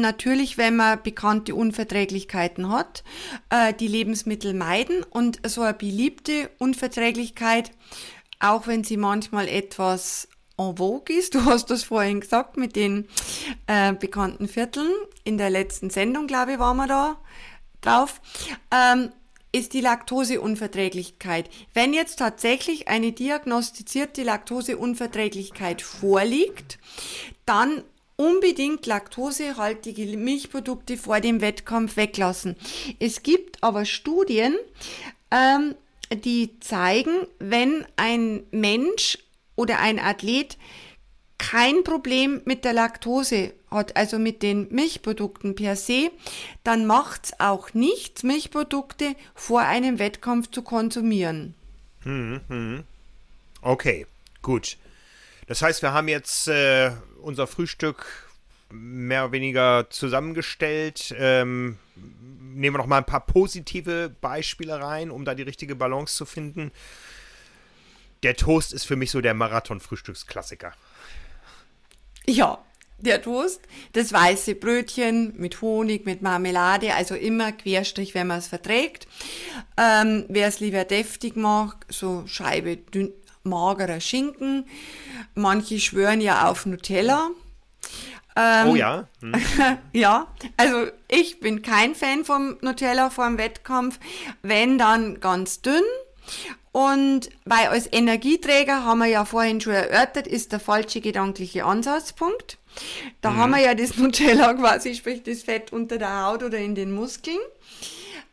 natürlich, 0.00 0.58
wenn 0.58 0.76
man 0.76 1.02
bekannte 1.02 1.54
Unverträglichkeiten 1.54 2.70
hat, 2.70 3.04
äh, 3.50 3.72
die 3.72 3.88
Lebensmittel 3.88 4.54
meiden 4.54 5.02
und 5.02 5.40
so 5.46 5.62
eine 5.62 5.74
beliebte 5.74 6.50
Unverträglichkeit, 6.58 7.70
auch 8.40 8.66
wenn 8.66 8.84
sie 8.84 8.96
manchmal 8.96 9.48
etwas 9.48 10.28
en 10.58 10.76
vogue 10.76 11.16
ist, 11.16 11.34
du 11.34 11.44
hast 11.44 11.70
das 11.70 11.84
vorhin 11.84 12.20
gesagt 12.20 12.56
mit 12.56 12.76
den 12.76 13.08
äh, 13.66 13.92
bekannten 13.92 14.48
Vierteln, 14.48 14.92
in 15.24 15.38
der 15.38 15.50
letzten 15.50 15.90
Sendung, 15.90 16.26
glaube 16.26 16.52
ich, 16.52 16.58
waren 16.58 16.76
wir 16.76 16.86
da 16.86 17.16
drauf, 17.80 18.20
ähm, 18.70 19.10
ist 19.52 19.72
die 19.72 19.80
Laktoseunverträglichkeit. 19.80 21.48
Wenn 21.74 21.94
jetzt 21.94 22.18
tatsächlich 22.18 22.88
eine 22.88 23.12
diagnostizierte 23.12 24.24
Laktoseunverträglichkeit 24.24 25.80
vorliegt, 25.80 26.78
dann 27.46 27.84
unbedingt 28.16 28.86
laktosehaltige 28.86 30.16
Milchprodukte 30.16 30.96
vor 30.96 31.20
dem 31.20 31.40
Wettkampf 31.40 31.96
weglassen. 31.96 32.56
Es 33.00 33.22
gibt 33.22 33.62
aber 33.62 33.84
Studien, 33.84 34.56
ähm, 35.30 35.74
die 36.12 36.60
zeigen, 36.60 37.26
wenn 37.38 37.84
ein 37.96 38.44
Mensch 38.50 39.18
oder 39.56 39.80
ein 39.80 39.98
Athlet 39.98 40.56
kein 41.38 41.82
Problem 41.84 42.40
mit 42.44 42.64
der 42.64 42.72
Laktose 42.72 43.52
hat, 43.70 43.96
also 43.96 44.18
mit 44.18 44.42
den 44.42 44.68
Milchprodukten 44.70 45.54
per 45.54 45.76
se, 45.76 46.10
dann 46.62 46.86
macht 46.86 47.26
es 47.26 47.40
auch 47.40 47.74
nichts, 47.74 48.22
Milchprodukte 48.22 49.16
vor 49.34 49.60
einem 49.60 49.98
Wettkampf 49.98 50.50
zu 50.50 50.62
konsumieren. 50.62 51.54
Hm, 52.02 52.40
hm. 52.48 52.84
Okay, 53.62 54.06
gut. 54.42 54.76
Das 55.46 55.60
heißt, 55.60 55.82
wir 55.82 55.92
haben 55.92 56.08
jetzt 56.08 56.48
äh, 56.48 56.92
unser 57.24 57.46
Frühstück 57.46 58.28
mehr 58.70 59.24
oder 59.24 59.32
weniger 59.32 59.86
zusammengestellt. 59.90 61.14
Ähm, 61.18 61.78
nehmen 61.96 62.74
wir 62.74 62.78
noch 62.78 62.86
mal 62.86 62.98
ein 62.98 63.06
paar 63.06 63.24
positive 63.26 64.14
Beispiele 64.20 64.80
rein, 64.80 65.10
um 65.10 65.24
da 65.24 65.34
die 65.34 65.42
richtige 65.42 65.74
Balance 65.74 66.16
zu 66.16 66.26
finden. 66.26 66.70
Der 68.22 68.36
Toast 68.36 68.72
ist 68.72 68.84
für 68.84 68.96
mich 68.96 69.10
so 69.10 69.20
der 69.20 69.34
Marathon-Frühstücksklassiker. 69.34 70.72
Ja, 72.26 72.64
der 72.98 73.20
Toast, 73.20 73.60
das 73.92 74.12
weiße 74.12 74.54
Brötchen 74.54 75.34
mit 75.36 75.60
Honig, 75.60 76.06
mit 76.06 76.22
Marmelade, 76.22 76.94
also 76.94 77.14
immer 77.14 77.52
Querstrich, 77.52 78.14
wenn 78.14 78.28
man 78.28 78.38
es 78.38 78.48
verträgt. 78.48 79.06
Ähm, 79.76 80.24
Wer 80.28 80.48
es 80.48 80.60
lieber 80.60 80.84
deftig 80.84 81.36
mag, 81.36 81.84
so 81.90 82.26
Scheibe 82.26 82.76
dünn, 82.76 83.12
magerer 83.44 84.00
Schinken. 84.00 84.66
Manche 85.34 85.78
schwören 85.78 86.20
ja 86.20 86.48
auf 86.48 86.66
Nutella. 86.66 87.30
Ähm, 88.36 88.68
oh 88.68 88.74
ja. 88.74 89.08
Hm. 89.20 89.32
ja, 89.92 90.26
also 90.56 90.86
ich 91.08 91.40
bin 91.40 91.62
kein 91.62 91.94
Fan 91.94 92.24
vom 92.24 92.56
Nutella 92.60 93.10
vor 93.10 93.26
dem 93.26 93.38
Wettkampf. 93.38 93.98
Wenn 94.42 94.78
dann 94.78 95.20
ganz 95.20 95.62
dünn. 95.62 95.84
Und 96.72 97.28
weil 97.44 97.68
als 97.68 97.88
Energieträger 97.92 98.84
haben 98.84 98.98
wir 98.98 99.06
ja 99.06 99.24
vorhin 99.24 99.60
schon 99.60 99.74
erörtert, 99.74 100.26
ist 100.26 100.50
der 100.50 100.58
falsche 100.58 101.00
gedankliche 101.00 101.64
Ansatzpunkt. 101.64 102.58
Da 103.20 103.30
mhm. 103.30 103.36
haben 103.36 103.50
wir 103.52 103.60
ja 103.60 103.74
das 103.74 103.96
Nutella 103.96 104.54
quasi, 104.54 104.94
sprich 104.94 105.22
das 105.22 105.42
Fett 105.42 105.72
unter 105.72 105.98
der 105.98 106.24
Haut 106.24 106.42
oder 106.42 106.58
in 106.58 106.74
den 106.74 106.92
Muskeln. 106.92 107.38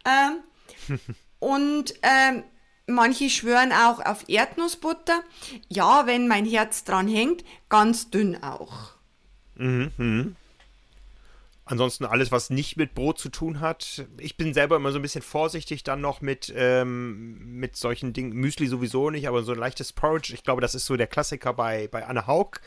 Ähm, 0.06 0.98
und 1.40 1.94
ähm, 2.02 2.44
manche 2.92 3.30
schwören 3.30 3.72
auch 3.72 4.04
auf 4.06 4.28
Erdnussbutter. 4.28 5.22
Ja, 5.68 6.06
wenn 6.06 6.28
mein 6.28 6.46
Herz 6.46 6.84
dran 6.84 7.08
hängt, 7.08 7.44
ganz 7.70 8.10
dünn 8.10 8.42
auch. 8.44 8.92
Mhm, 9.56 9.92
mh. 9.98 10.26
Ansonsten 11.66 12.06
alles, 12.06 12.32
was 12.32 12.50
nicht 12.50 12.76
mit 12.76 12.96
Brot 12.96 13.18
zu 13.18 13.30
tun 13.30 13.62
hat. 13.62 14.06
Ich 14.18 14.36
bin 14.36 14.54
selber 14.54 14.76
immer 14.76 14.92
so 14.92 15.00
ein 15.00 15.04
bisschen 15.04 15.22
vorsichtig 15.22 15.84
dann 15.84 16.02
noch 16.02 16.20
mit, 16.20 16.52
ähm, 16.56 17.60
mit 17.60 17.78
solchen 17.78 18.12
Dingen. 18.12 18.34
Müsli 18.34 18.68
sowieso 18.68 19.10
nicht, 19.10 19.28
aber 19.28 19.44
so 19.44 19.54
ein 19.54 19.60
leichtes 19.60 19.94
Porridge. 19.94 20.34
Ich 20.34 20.44
glaube, 20.44 20.62
das 20.62 20.76
ist 20.76 20.86
so 20.86 20.98
der 20.98 21.08
Klassiker 21.08 21.54
bei, 21.54 21.88
bei 21.88 22.06
Anne 22.06 22.28
Haug 22.28 22.60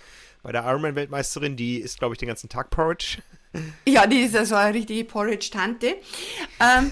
bei 0.42 0.52
der 0.52 0.64
Ironman-Weltmeisterin, 0.64 1.56
die 1.56 1.78
isst, 1.78 1.98
glaube 1.98 2.14
ich, 2.14 2.18
den 2.18 2.28
ganzen 2.28 2.48
Tag 2.48 2.70
Porridge. 2.70 3.18
Ja, 3.86 4.06
die 4.06 4.20
ist 4.20 4.34
ja 4.34 4.44
so 4.44 4.56
eine 4.56 4.74
richtige 4.74 5.04
Porridge-Tante. 5.04 5.96
Ähm, 6.58 6.90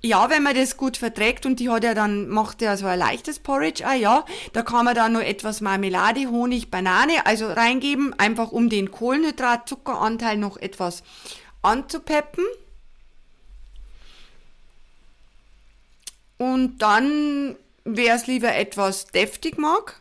ja, 0.00 0.30
wenn 0.30 0.42
man 0.44 0.54
das 0.54 0.76
gut 0.76 0.96
verträgt 0.96 1.44
und 1.44 1.58
die 1.58 1.70
hat 1.70 1.82
ja 1.82 1.94
dann, 1.94 2.28
macht 2.28 2.62
ja 2.62 2.76
so 2.76 2.86
ein 2.86 2.98
leichtes 2.98 3.40
Porridge, 3.40 3.84
ah 3.84 3.94
ja, 3.94 4.24
da 4.52 4.62
kann 4.62 4.84
man 4.84 4.94
dann 4.94 5.12
noch 5.12 5.20
etwas 5.20 5.60
Marmelade, 5.60 6.28
Honig, 6.28 6.70
Banane, 6.70 7.26
also 7.26 7.50
reingeben, 7.50 8.14
einfach 8.18 8.52
um 8.52 8.68
den 8.68 8.92
Kohlenhydratzuckeranteil 8.92 10.36
noch 10.36 10.56
etwas 10.56 11.02
anzupeppen. 11.62 12.44
Und 16.36 16.78
dann, 16.78 17.56
wer 17.84 18.14
es 18.14 18.28
lieber 18.28 18.54
etwas 18.54 19.06
deftig 19.06 19.58
mag, 19.58 20.00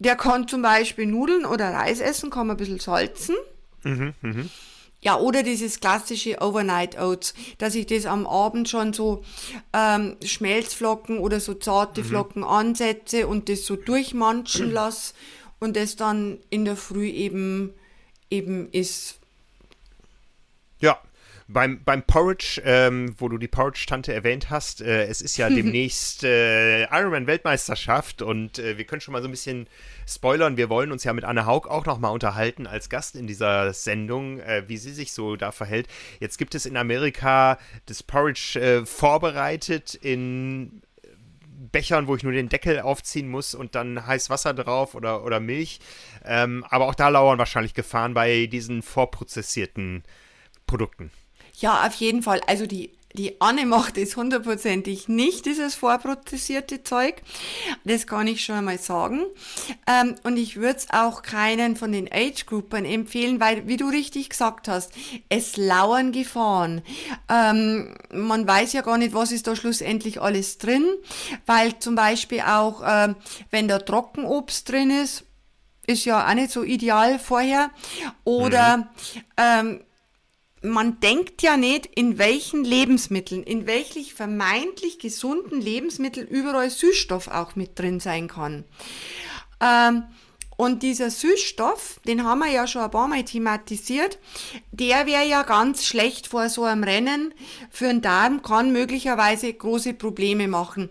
der 0.00 0.16
kann 0.16 0.48
zum 0.48 0.62
Beispiel 0.62 1.06
Nudeln 1.06 1.44
oder 1.44 1.72
Reis 1.72 2.00
essen, 2.00 2.30
kann 2.30 2.48
man 2.48 2.56
ein 2.56 2.58
bisschen 2.58 2.80
salzen. 2.80 3.36
Mhm, 3.84 4.14
mh. 4.20 4.44
Ja, 5.00 5.16
oder 5.16 5.44
dieses 5.44 5.78
klassische 5.78 6.40
Overnight 6.40 6.98
Oats, 6.98 7.34
dass 7.58 7.76
ich 7.76 7.86
das 7.86 8.04
am 8.04 8.26
Abend 8.26 8.68
schon 8.68 8.92
so 8.92 9.22
ähm, 9.72 10.16
Schmelzflocken 10.24 11.18
oder 11.18 11.38
so 11.38 11.54
zarte 11.54 12.02
mhm. 12.02 12.06
Flocken 12.06 12.44
ansetze 12.44 13.28
und 13.28 13.48
das 13.48 13.64
so 13.64 13.76
durchmanschen 13.76 14.70
lasse 14.72 15.14
und 15.60 15.76
das 15.76 15.94
dann 15.94 16.38
in 16.50 16.64
der 16.64 16.76
Früh 16.76 17.06
eben 17.06 17.74
eben 18.30 18.70
ist. 18.72 19.17
Beim, 21.50 21.82
beim 21.82 22.02
Porridge, 22.02 22.60
ähm, 22.62 23.14
wo 23.16 23.30
du 23.30 23.38
die 23.38 23.48
Porridge-Tante 23.48 24.12
erwähnt 24.12 24.50
hast, 24.50 24.82
äh, 24.82 25.06
es 25.06 25.22
ist 25.22 25.38
ja 25.38 25.48
demnächst 25.48 26.22
äh, 26.22 26.82
Ironman-Weltmeisterschaft 26.84 28.20
und 28.20 28.58
äh, 28.58 28.76
wir 28.76 28.84
können 28.84 29.00
schon 29.00 29.12
mal 29.12 29.22
so 29.22 29.28
ein 29.28 29.30
bisschen 29.30 29.66
spoilern. 30.06 30.58
Wir 30.58 30.68
wollen 30.68 30.92
uns 30.92 31.04
ja 31.04 31.14
mit 31.14 31.24
Anne 31.24 31.46
Haug 31.46 31.66
auch 31.66 31.86
nochmal 31.86 32.12
unterhalten 32.12 32.66
als 32.66 32.90
Gast 32.90 33.16
in 33.16 33.26
dieser 33.26 33.72
Sendung, 33.72 34.40
äh, 34.40 34.64
wie 34.66 34.76
sie 34.76 34.92
sich 34.92 35.12
so 35.12 35.36
da 35.36 35.50
verhält. 35.50 35.88
Jetzt 36.20 36.36
gibt 36.36 36.54
es 36.54 36.66
in 36.66 36.76
Amerika 36.76 37.58
das 37.86 38.02
Porridge 38.02 38.60
äh, 38.60 38.84
vorbereitet 38.84 39.94
in 39.94 40.82
Bechern, 41.72 42.08
wo 42.08 42.16
ich 42.16 42.24
nur 42.24 42.32
den 42.32 42.50
Deckel 42.50 42.80
aufziehen 42.80 43.28
muss 43.30 43.54
und 43.54 43.74
dann 43.74 44.06
heiß 44.06 44.28
Wasser 44.28 44.52
drauf 44.52 44.94
oder, 44.94 45.24
oder 45.24 45.40
Milch. 45.40 45.80
Ähm, 46.26 46.62
aber 46.68 46.88
auch 46.88 46.94
da 46.94 47.08
lauern 47.08 47.38
wahrscheinlich 47.38 47.72
Gefahren 47.72 48.12
bei 48.12 48.44
diesen 48.46 48.82
vorprozessierten 48.82 50.02
Produkten. 50.66 51.10
Ja, 51.58 51.86
auf 51.86 51.94
jeden 51.94 52.22
Fall. 52.22 52.40
Also 52.46 52.66
die 52.66 52.90
die 53.14 53.40
Anne 53.40 53.64
macht 53.64 53.96
es 53.96 54.16
hundertprozentig 54.16 55.08
nicht, 55.08 55.46
dieses 55.46 55.74
vorprozessierte 55.74 56.82
Zeug. 56.82 57.22
Das 57.84 58.06
kann 58.06 58.26
ich 58.26 58.44
schon 58.44 58.56
einmal 58.56 58.78
sagen. 58.78 59.22
Ähm, 59.86 60.14
und 60.24 60.36
ich 60.36 60.56
würde 60.56 60.78
es 60.78 60.86
auch 60.90 61.22
keinen 61.22 61.76
von 61.76 61.90
den 61.90 62.08
Age-Gruppern 62.12 62.84
empfehlen, 62.84 63.40
weil, 63.40 63.66
wie 63.66 63.78
du 63.78 63.88
richtig 63.88 64.28
gesagt 64.28 64.68
hast, 64.68 64.92
es 65.30 65.56
lauern 65.56 66.12
Gefahren. 66.12 66.82
Ähm, 67.30 67.96
man 68.12 68.46
weiß 68.46 68.74
ja 68.74 68.82
gar 68.82 68.98
nicht, 68.98 69.14
was 69.14 69.32
ist 69.32 69.46
da 69.46 69.56
schlussendlich 69.56 70.20
alles 70.20 70.58
drin, 70.58 70.84
weil 71.46 71.78
zum 71.78 71.94
Beispiel 71.94 72.42
auch, 72.42 72.82
ähm, 72.86 73.16
wenn 73.50 73.68
da 73.68 73.78
Trockenobst 73.78 74.68
drin 74.68 74.90
ist, 74.90 75.24
ist 75.86 76.04
ja 76.04 76.28
auch 76.28 76.34
nicht 76.34 76.50
so 76.50 76.62
ideal 76.62 77.18
vorher. 77.18 77.70
Oder 78.24 78.76
mhm. 78.76 78.84
ähm, 79.38 79.80
man 80.62 81.00
denkt 81.00 81.42
ja 81.42 81.56
nicht, 81.56 81.86
in 81.86 82.18
welchen 82.18 82.64
Lebensmitteln, 82.64 83.42
in 83.42 83.66
welchen 83.66 84.04
vermeintlich 84.04 84.98
gesunden 84.98 85.60
Lebensmitteln 85.60 86.26
überall 86.26 86.70
Süßstoff 86.70 87.28
auch 87.28 87.56
mit 87.56 87.78
drin 87.78 88.00
sein 88.00 88.28
kann. 88.28 88.64
Ähm, 89.60 90.04
und 90.60 90.82
dieser 90.82 91.10
Süßstoff, 91.10 92.00
den 92.04 92.24
haben 92.24 92.40
wir 92.40 92.50
ja 92.50 92.66
schon 92.66 92.82
ein 92.82 92.90
paar 92.90 93.06
Mal 93.06 93.22
thematisiert, 93.22 94.18
der 94.72 95.06
wäre 95.06 95.24
ja 95.24 95.44
ganz 95.44 95.86
schlecht 95.86 96.26
vor 96.26 96.48
so 96.48 96.64
einem 96.64 96.82
Rennen. 96.82 97.32
Für 97.70 97.86
den 97.86 98.02
Darm 98.02 98.42
kann 98.42 98.72
möglicherweise 98.72 99.52
große 99.52 99.94
Probleme 99.94 100.48
machen. 100.48 100.90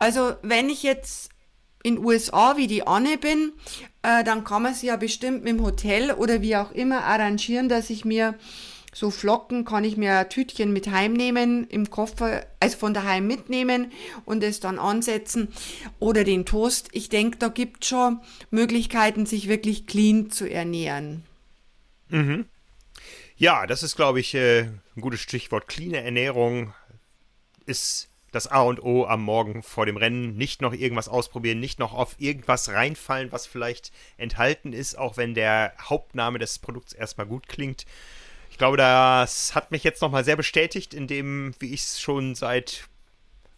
Also 0.00 0.34
wenn 0.42 0.68
ich 0.68 0.82
jetzt 0.82 1.30
in 1.84 2.04
USA 2.04 2.56
wie 2.56 2.66
die 2.66 2.88
Anne 2.88 3.18
bin, 3.18 3.52
äh, 4.02 4.24
dann 4.24 4.42
kann 4.42 4.62
man 4.62 4.74
sich 4.74 4.88
ja 4.88 4.96
bestimmt 4.96 5.44
mit 5.44 5.52
dem 5.52 5.64
Hotel 5.64 6.10
oder 6.10 6.42
wie 6.42 6.56
auch 6.56 6.72
immer 6.72 7.04
arrangieren, 7.04 7.68
dass 7.68 7.90
ich 7.90 8.04
mir 8.04 8.34
so 8.98 9.12
Flocken 9.12 9.64
kann 9.64 9.84
ich 9.84 9.96
mir 9.96 10.28
Tütchen 10.28 10.72
mit 10.72 10.90
heimnehmen, 10.90 11.68
im 11.68 11.88
Koffer, 11.88 12.44
also 12.58 12.76
von 12.78 12.94
daheim 12.94 13.28
mitnehmen 13.28 13.92
und 14.24 14.42
es 14.42 14.58
dann 14.58 14.80
ansetzen. 14.80 15.52
Oder 16.00 16.24
den 16.24 16.44
Toast. 16.44 16.88
Ich 16.90 17.08
denke, 17.08 17.38
da 17.38 17.46
gibt 17.46 17.84
es 17.84 17.90
schon 17.90 18.18
Möglichkeiten, 18.50 19.24
sich 19.24 19.48
wirklich 19.48 19.86
clean 19.86 20.32
zu 20.32 20.50
ernähren. 20.50 21.22
Mhm. 22.08 22.46
Ja, 23.36 23.68
das 23.68 23.84
ist, 23.84 23.94
glaube 23.94 24.18
ich, 24.18 24.34
äh, 24.34 24.62
ein 24.62 25.00
gutes 25.00 25.20
Stichwort. 25.20 25.68
Clean 25.68 25.94
Ernährung 25.94 26.74
ist 27.66 28.08
das 28.32 28.48
A 28.48 28.62
und 28.62 28.82
O 28.82 29.06
am 29.06 29.22
Morgen 29.22 29.62
vor 29.62 29.86
dem 29.86 29.96
Rennen. 29.96 30.36
Nicht 30.36 30.60
noch 30.60 30.72
irgendwas 30.74 31.08
ausprobieren, 31.08 31.60
nicht 31.60 31.78
noch 31.78 31.94
auf 31.94 32.16
irgendwas 32.18 32.68
reinfallen, 32.68 33.30
was 33.30 33.46
vielleicht 33.46 33.92
enthalten 34.16 34.72
ist, 34.72 34.98
auch 34.98 35.16
wenn 35.16 35.34
der 35.34 35.72
Hauptname 35.80 36.40
des 36.40 36.58
Produkts 36.58 36.92
erstmal 36.92 37.28
gut 37.28 37.46
klingt. 37.46 37.86
Ich 38.58 38.60
glaube, 38.60 38.76
das 38.76 39.54
hat 39.54 39.70
mich 39.70 39.84
jetzt 39.84 40.02
nochmal 40.02 40.24
sehr 40.24 40.34
bestätigt, 40.34 40.92
in 40.92 41.06
dem, 41.06 41.54
wie 41.60 41.72
ich 41.72 41.82
es 41.82 42.00
schon 42.00 42.34
seit 42.34 42.88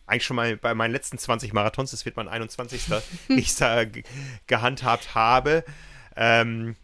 eigentlich 0.07 0.27
schon 0.27 0.37
mal 0.37 0.59
bei 0.59 0.75
meinen 0.75 0.93
letzten 0.93 1.17
20 1.17 1.55
Marathons, 1.55 1.93
das 1.93 2.05
wird 2.05 2.19
mein 2.19 2.29
21. 2.29 2.83
ich 3.31 3.57
da 3.57 3.87
gehandhabt 4.47 5.15
habe. 5.15 5.65
Ähm, 6.17 6.77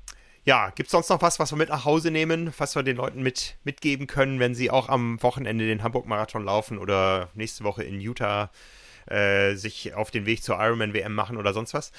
ja, 0.47 0.71
gibt 0.71 0.87
es 0.87 0.93
sonst 0.93 1.11
noch 1.11 1.21
was, 1.21 1.39
was 1.39 1.53
wir 1.53 1.59
mit 1.59 1.69
nach 1.69 1.85
Hause 1.85 2.11
nehmen, 2.11 2.55
was 2.57 2.75
wir 2.75 2.83
den 2.83 2.97
Leuten 2.97 3.23
mit, 3.23 3.59
mitgeben 3.65 4.07
können, 4.07 4.41
wenn 4.41 4.55
sie 4.55 4.71
auch 4.71 4.89
am 4.89 5.23
Wochenende 5.23 5.67
den 5.67 5.83
Hamburg-Marathon 5.83 6.43
laufen 6.43 6.79
oder 6.79 7.29
nächste 7.35 7.65
Woche 7.65 7.83
in 7.83 8.01
Utah 8.01 8.51
äh, 9.11 9.57
sich 9.57 9.93
auf 9.93 10.11
den 10.11 10.25
Weg 10.25 10.43
zur 10.43 10.59
Ironman-WM 10.59 11.15
machen 11.15 11.37
oder 11.37 11.53
sonst 11.53 11.75
was? 11.75 11.93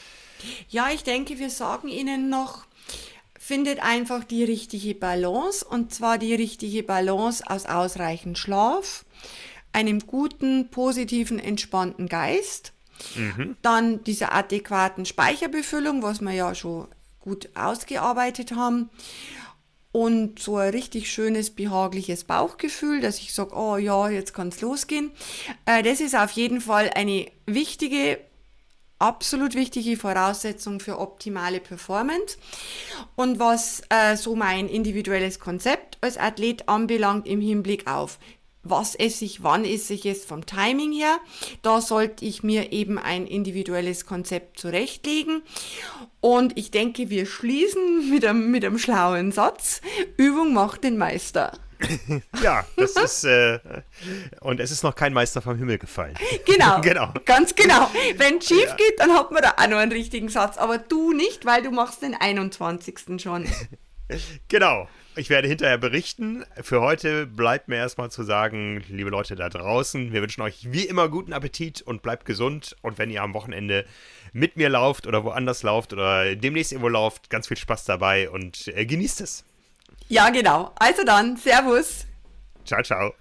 Ja, 0.68 0.90
ich 0.90 1.04
denke, 1.04 1.38
wir 1.38 1.52
sagen 1.52 1.90
Ihnen 1.90 2.32
noch, 2.32 2.66
findet 3.48 3.82
einfach 3.82 4.26
die 4.26 4.44
richtige 4.44 4.94
Balance 4.94 5.64
und 5.64 5.94
zwar 5.94 6.18
die 6.18 6.36
richtige 6.36 6.84
Balance 6.84 7.42
aus 7.48 7.66
ausreichend 7.66 8.38
Schlaf, 8.38 9.06
einem 9.72 10.02
guten, 10.02 10.70
positiven, 10.70 11.40
entspannten 11.40 12.10
Geist, 12.10 12.74
mhm. 13.16 13.56
dann 13.62 14.04
dieser 14.04 14.34
adäquaten 14.34 15.06
Speicherbefüllung, 15.06 16.04
was 16.04 16.20
wir 16.20 16.34
ja 16.34 16.54
schon 16.56 16.90
gut 17.22 17.48
ausgearbeitet 17.56 18.52
haben 18.52 18.90
und 19.94 20.40
so 20.40 20.58
ein 20.58 20.72
richtig 20.72 21.10
schönes, 21.10 21.52
behagliches 21.52 22.26
Bauchgefühl, 22.26 23.00
dass 23.00 23.18
ich 23.20 23.34
sage, 23.34 23.56
oh 23.56 23.78
ja, 23.78 24.10
jetzt 24.10 24.34
kann 24.34 24.50
es 24.50 24.60
losgehen. 24.60 25.12
Äh, 25.66 25.84
das 25.84 26.02
ist 26.02 26.18
auf 26.18 26.32
jeden 26.32 26.60
Fall 26.60 26.92
eine 26.94 27.32
wichtige 27.46 28.20
absolut 29.00 29.56
wichtige 29.56 29.98
Voraussetzung 29.98 30.80
für 30.80 31.00
optimale 31.00 31.60
Performance. 31.60 32.38
Und 33.16 33.40
was 33.40 33.82
äh, 33.90 34.16
so 34.16 34.36
mein 34.36 34.70
individuelles 34.70 35.40
Konzept 35.40 35.98
als 36.02 36.18
Athlet 36.18 36.68
anbelangt 36.68 37.28
im 37.28 37.42
Hinblick 37.42 37.88
auf 37.88 38.20
was 38.70 38.96
esse 38.96 39.26
ich, 39.26 39.44
wann 39.44 39.66
esse 39.66 39.94
ich 39.94 40.06
es 40.06 40.26
vom 40.26 40.46
Timing 40.46 40.92
her. 40.92 41.20
Da 41.62 41.82
sollte 41.82 42.26
ich 42.26 42.44
mir 42.44 42.72
eben 42.72 42.98
ein 42.98 43.28
individuelles 43.28 44.06
Konzept 44.06 44.60
zurechtlegen. 44.60 45.42
Und 46.20 46.58
ich 46.58 46.72
denke, 46.72 47.10
wir 47.10 47.26
schließen 47.26 48.10
mit 48.10 48.26
einem, 48.26 48.52
mit 48.52 48.66
einem 48.66 48.80
schlauen 48.80 49.32
Satz. 49.32 49.82
Übung 50.18 50.54
macht 50.54 50.84
den 50.84 50.98
Meister. 50.98 51.58
ja, 52.42 52.66
das 52.76 52.96
ist, 52.96 53.24
äh, 53.24 53.60
und 54.42 54.60
es 54.60 54.72
ist 54.72 54.84
noch 54.84 54.96
kein 54.96 55.14
Meister 55.14 55.42
vom 55.42 55.58
Himmel 55.58 55.78
gefallen. 55.78 56.16
Genau, 56.46 56.82
genau. 56.82 57.14
ganz 57.26 57.56
genau. 57.56 57.90
Wenn 58.18 58.38
es 58.38 58.48
schief 58.48 58.68
ja. 58.68 58.76
geht, 58.76 59.00
dann 59.00 59.14
hat 59.14 59.32
man 59.32 59.42
da 59.42 59.56
auch 59.58 59.68
noch 59.68 59.78
einen 59.78 59.92
richtigen 59.92 60.30
Satz, 60.30 60.58
aber 60.58 60.78
du 60.78 61.14
nicht, 61.14 61.46
weil 61.46 61.62
du 61.62 61.72
machst 61.72 62.02
den 62.02 62.16
21. 62.16 63.22
schon. 63.22 63.48
genau. 64.48 64.88
Ich 65.16 65.32
werde 65.32 65.48
hinterher 65.48 65.80
berichten. 65.80 66.46
Für 66.62 66.82
heute 66.82 67.26
bleibt 67.26 67.70
mir 67.70 67.78
erstmal 67.78 68.12
zu 68.12 68.22
sagen, 68.22 68.84
liebe 68.88 69.10
Leute 69.10 69.36
da 69.36 69.50
draußen, 69.50 70.14
wir 70.14 70.22
wünschen 70.22 70.44
euch 70.44 70.72
wie 70.72 70.86
immer 70.86 71.10
guten 71.10 71.34
Appetit 71.34 71.82
und 71.82 72.04
bleibt 72.04 72.26
gesund. 72.26 72.76
Und 72.84 73.00
wenn 73.00 73.10
ihr 73.10 73.24
am 73.24 73.34
Wochenende 73.34 73.86
mit 74.32 74.58
mir 74.58 74.70
lauft 74.70 75.08
oder 75.08 75.24
woanders 75.24 75.64
lauft 75.64 75.92
oder 75.92 76.36
demnächst 76.36 76.72
irgendwo 76.72 76.90
lauft, 76.90 77.32
ganz 77.32 77.48
viel 77.48 77.58
Spaß 77.58 77.86
dabei 77.86 78.30
und 78.30 78.68
äh, 78.68 78.86
genießt 78.86 79.22
es. 79.22 79.44
Ja, 80.08 80.30
genau. 80.30 80.72
Also 80.80 81.04
dann, 81.04 81.38
Servus. 81.38 82.06
Ciao, 82.66 82.82
ciao. 82.82 83.14